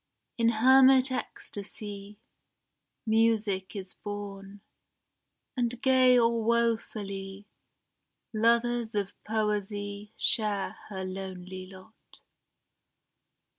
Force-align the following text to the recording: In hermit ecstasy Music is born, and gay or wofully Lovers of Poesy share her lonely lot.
In 0.35 0.49
hermit 0.49 1.11
ecstasy 1.11 2.17
Music 3.05 3.75
is 3.75 3.93
born, 3.93 4.61
and 5.55 5.79
gay 5.79 6.17
or 6.17 6.43
wofully 6.43 7.45
Lovers 8.33 8.95
of 8.95 9.13
Poesy 9.23 10.11
share 10.17 10.75
her 10.89 11.03
lonely 11.05 11.67
lot. 11.67 12.19